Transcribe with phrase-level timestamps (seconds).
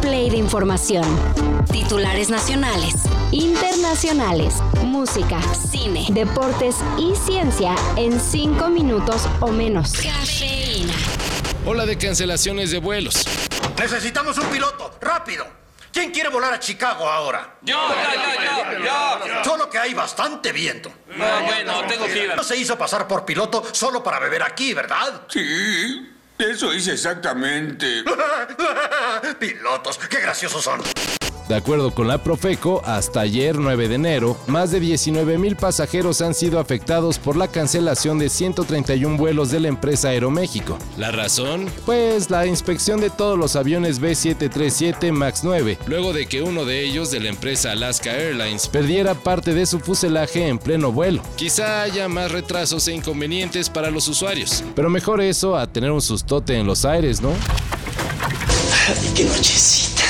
[0.00, 1.04] play de información.
[1.70, 2.94] Titulares nacionales,
[3.30, 9.92] internacionales, música, cine, deportes y ciencia en 5 minutos o menos.
[9.92, 10.94] Cafeína.
[11.66, 13.24] Ola de cancelaciones de vuelos.
[13.78, 15.46] Necesitamos un piloto, rápido.
[15.92, 17.56] ¿Quién quiere volar a Chicago ahora?
[17.62, 19.44] Yo, yo, yo, yo.
[19.44, 20.92] Solo que hay bastante viento.
[21.16, 22.36] No, bueno, tengo fiebre.
[22.36, 25.22] No se hizo pasar por piloto solo para beber aquí, ¿verdad?
[25.28, 26.08] Sí,
[26.38, 28.04] eso hice exactamente.
[29.38, 30.80] Pilotos, qué graciosos son.
[31.48, 36.20] De acuerdo con la Profeco, hasta ayer 9 de enero, más de 19 mil pasajeros
[36.20, 40.76] han sido afectados por la cancelación de 131 vuelos de la empresa Aeroméxico.
[40.98, 41.70] ¿La razón?
[41.86, 46.82] Pues la inspección de todos los aviones B737 MAX 9, luego de que uno de
[46.82, 51.22] ellos de la empresa Alaska Airlines perdiera parte de su fuselaje en pleno vuelo.
[51.36, 56.02] Quizá haya más retrasos e inconvenientes para los usuarios, pero mejor eso a tener un
[56.02, 57.30] sustote en los aires, ¿no?
[58.88, 60.02] Ay, qué nochecita.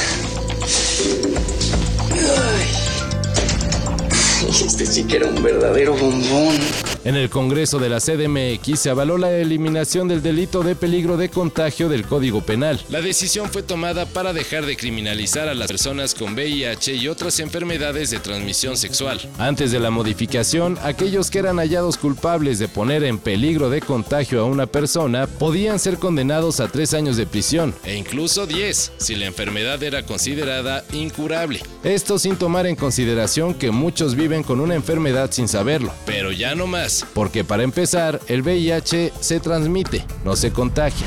[4.49, 6.55] Este sí que era un verdadero bombón.
[7.05, 11.29] En el Congreso de la CDMX se avaló la eliminación del delito de peligro de
[11.29, 12.81] contagio del Código Penal.
[12.89, 17.39] La decisión fue tomada para dejar de criminalizar a las personas con VIH y otras
[17.39, 19.21] enfermedades de transmisión sexual.
[19.39, 24.41] Antes de la modificación, aquellos que eran hallados culpables de poner en peligro de contagio
[24.41, 29.15] a una persona podían ser condenados a tres años de prisión e incluso 10 si
[29.15, 31.61] la enfermedad era considerada incurable.
[31.85, 35.93] Esto sin tomar en consideración que muchos viven con una enfermedad sin saberlo.
[36.05, 41.07] Pero ya no más porque para empezar, el VIH se transmite, no se contagia.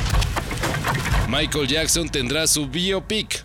[1.27, 3.41] Michael Jackson tendrá su biopic.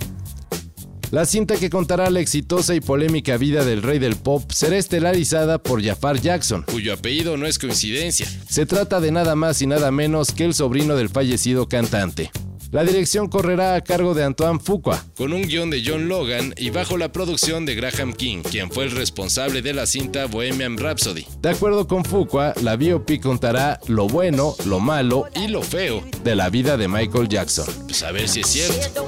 [1.13, 5.59] La cinta que contará la exitosa y polémica vida del rey del pop será estelarizada
[5.59, 8.27] por Jafar Jackson, cuyo apellido no es coincidencia.
[8.49, 12.33] Se trata de nada más y nada menos que el sobrino del fallecido cantante.
[12.73, 16.71] La dirección correrá a cargo de Antoine Fuqua, con un guion de John Logan y
[16.71, 21.27] bajo la producción de Graham King, quien fue el responsable de la cinta Bohemian Rhapsody.
[21.41, 26.35] De acuerdo con Fuqua, la biopic contará lo bueno, lo malo y lo feo de
[26.35, 27.67] la vida de Michael Jackson.
[27.87, 29.07] Pues a ver si es cierto.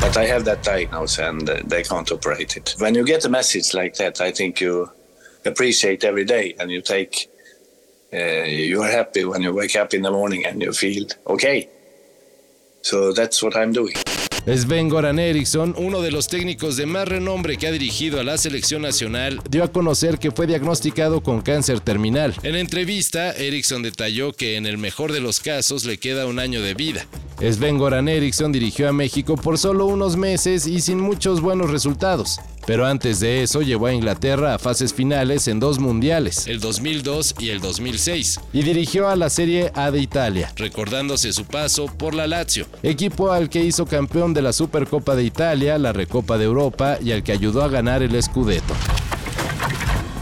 [0.00, 2.74] But I have that diagnosis and they can't operate it.
[2.78, 4.90] When you get a message like that, I think you
[5.46, 7.28] appreciate every day and you take
[8.12, 11.68] uh, you're happy when you wake up in the morning and you feel okay
[12.82, 13.94] so that's what i'm doing
[14.46, 18.36] Sven Goran Eriksson, uno de los técnicos de más renombre que ha dirigido a la
[18.36, 22.34] selección nacional, dio a conocer que fue diagnosticado con cáncer terminal.
[22.42, 26.60] En entrevista, Eriksson detalló que en el mejor de los casos le queda un año
[26.60, 27.06] de vida.
[27.40, 32.40] Sven Goran Eriksson dirigió a México por solo unos meses y sin muchos buenos resultados.
[32.66, 37.34] Pero antes de eso llevó a Inglaterra a fases finales en dos mundiales, el 2002
[37.38, 42.14] y el 2006, y dirigió a la Serie A de Italia, recordándose su paso por
[42.14, 46.44] la Lazio, equipo al que hizo campeón de la Supercopa de Italia, la Recopa de
[46.44, 48.74] Europa y al que ayudó a ganar el Scudetto.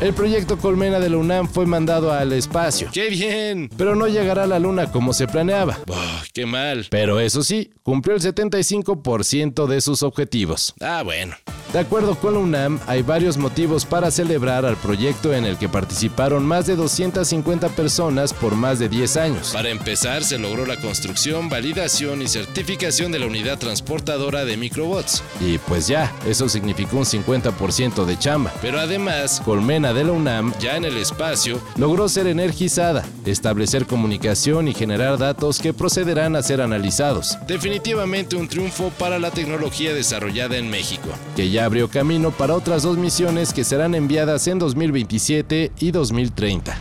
[0.03, 2.89] El proyecto Colmena de la UNAM fue mandado al espacio.
[2.93, 3.71] ¡Qué bien!
[3.79, 5.79] Pero no llegará a la Luna como se planeaba.
[5.87, 6.89] Oh, ¡Qué mal!
[6.91, 10.75] Pero eso sí, cumplió el 75% de sus objetivos.
[10.81, 11.37] Ah, bueno.
[11.73, 15.71] De acuerdo con la UNAM, hay varios motivos para celebrar al proyecto en el que
[15.71, 19.51] participaron más de 250 personas por más de 10 años.
[19.55, 25.23] Para empezar, se logró la construcción, validación y certificación de la unidad transportadora de microbots.
[25.41, 28.53] Y pues ya, eso significó un 50% de chamba.
[28.61, 34.69] Pero además, Colmena de la UNAM, ya en el espacio, logró ser energizada, establecer comunicación
[34.69, 37.39] y generar datos que procederán a ser analizados.
[37.47, 42.97] Definitivamente un triunfo para la tecnología desarrollada en México, que abrió camino para otras dos
[42.97, 46.77] misiones que serán enviadas en 2027 y 2030.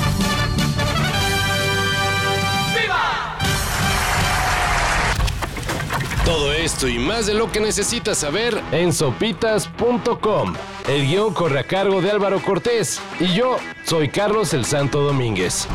[6.26, 10.54] Todo esto y más de lo que necesitas saber en sopitas.com.
[10.88, 15.68] El guion corre a cargo de Álvaro Cortés y yo soy Carlos el Santo Domínguez.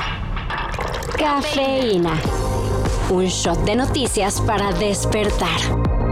[1.19, 2.15] Cafeína.
[3.11, 5.61] Un shot de noticias para despertar.